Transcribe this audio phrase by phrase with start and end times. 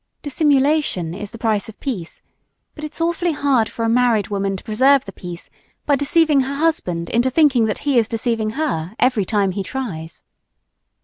[0.23, 2.23] Dissimulation is the price of peace
[2.73, 5.47] but it's awfully hard for a married woman to preserve the peace
[5.85, 10.23] by deceiving her husband into thinking that he is deceiving her, every time he tries.